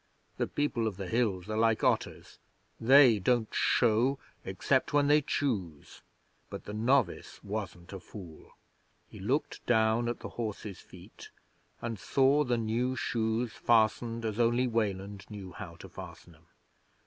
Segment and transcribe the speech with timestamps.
[0.37, 2.39] (The People of the Hills are like otters
[2.79, 6.01] they don't show except when they choose.)
[6.49, 8.57] But the novice wasn't a fool.
[9.07, 11.29] He looked down at the horse's feet,
[11.83, 16.47] and saw the new shoes fastened as only Weland knew how to fasten 'em.